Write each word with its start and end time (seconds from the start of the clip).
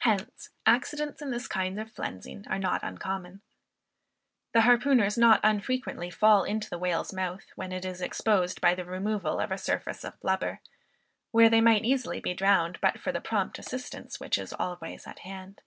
Hence 0.00 0.50
accidents 0.66 1.22
in 1.22 1.30
this 1.30 1.48
kind 1.48 1.80
of 1.80 1.90
flensing 1.90 2.46
are 2.50 2.58
not 2.58 2.82
uncommon. 2.82 3.40
The 4.52 4.60
harpooners 4.60 5.16
not 5.16 5.40
unfrequently 5.42 6.10
fall 6.10 6.44
into 6.44 6.68
the 6.68 6.76
whale's 6.76 7.14
mouth, 7.14 7.46
when 7.54 7.72
it 7.72 7.86
is 7.86 8.02
exposed 8.02 8.60
by 8.60 8.74
the 8.74 8.84
removal 8.84 9.40
of 9.40 9.50
a 9.50 9.56
surface 9.56 10.04
of 10.04 10.20
blubber; 10.20 10.60
where 11.30 11.48
they 11.48 11.62
might 11.62 11.86
easily 11.86 12.20
be 12.20 12.34
drowned, 12.34 12.78
but 12.82 13.00
for 13.00 13.10
the 13.10 13.22
prompt 13.22 13.58
assistance 13.58 14.20
which 14.20 14.36
is 14.36 14.52
always 14.52 15.06
at 15.06 15.20
hand. 15.20 15.62